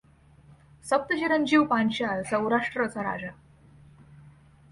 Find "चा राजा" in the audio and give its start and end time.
2.87-3.29